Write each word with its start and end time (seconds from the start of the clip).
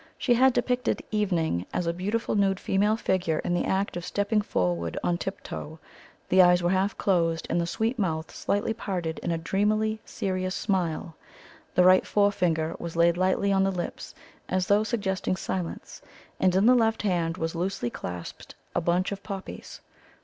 She 0.17 0.33
had 0.33 0.53
depicted 0.53 1.03
"Evening" 1.11 1.67
as 1.71 1.85
a 1.85 1.93
beautiful 1.93 2.33
nude 2.33 2.59
female 2.59 2.97
figure 2.97 3.37
in 3.37 3.53
the 3.53 3.65
act 3.65 3.95
of 3.95 4.03
stepping 4.03 4.41
forward 4.41 4.97
on 5.03 5.19
tip 5.19 5.43
toe; 5.43 5.77
the 6.27 6.41
eyes 6.41 6.63
were 6.63 6.71
half 6.71 6.97
closed, 6.97 7.45
and 7.51 7.61
the 7.61 7.67
sweet 7.67 7.99
mouth 7.99 8.33
slightly 8.35 8.73
parted 8.73 9.19
in 9.19 9.29
a 9.29 9.37
dreamily 9.37 10.01
serious 10.03 10.55
smile. 10.55 11.15
The 11.75 11.83
right 11.83 12.03
forefinger 12.03 12.75
was 12.79 12.95
laid 12.95 13.15
lightly 13.15 13.51
on 13.53 13.63
the 13.63 13.69
lips, 13.69 14.15
as 14.49 14.65
though 14.65 14.83
suggesting 14.83 15.35
silence; 15.35 16.01
and 16.39 16.55
in 16.55 16.65
the 16.65 16.73
left 16.73 17.03
hand 17.03 17.37
was 17.37 17.53
loosely 17.53 17.91
clasped 17.91 18.55
a 18.73 18.81
bunch 18.81 19.11
of 19.11 19.21
poppies. 19.21 19.81